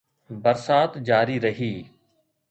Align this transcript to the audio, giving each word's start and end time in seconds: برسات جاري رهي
برسات 0.43 0.91
جاري 1.07 1.35
رهي 1.43 1.73